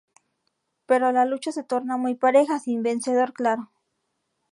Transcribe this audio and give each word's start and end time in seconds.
Pero 0.87 1.11
la 1.11 1.25
lucha 1.25 1.51
se 1.51 1.63
torna 1.63 1.95
muy 1.95 2.15
pareja, 2.15 2.57
sin 2.57 2.77
un 2.77 2.81
vencedor 2.85 3.33
claro. 3.33 3.69